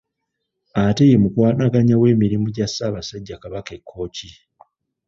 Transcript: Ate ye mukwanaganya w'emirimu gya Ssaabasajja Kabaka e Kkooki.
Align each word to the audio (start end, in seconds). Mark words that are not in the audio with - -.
Ate 0.83 1.03
ye 1.09 1.15
mukwanaganya 1.23 1.95
w'emirimu 2.01 2.47
gya 2.55 2.67
Ssaabasajja 2.69 3.41
Kabaka 3.41 3.71
e 3.77 3.79
Kkooki. 3.81 4.29